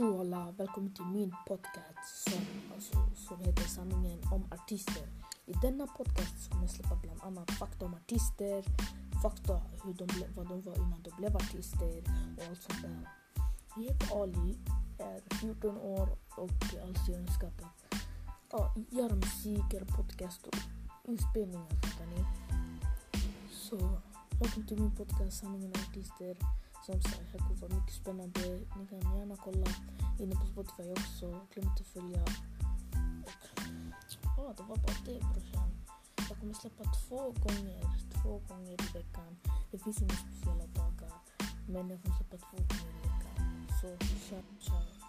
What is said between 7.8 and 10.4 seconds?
om artister, fakta hur de ble,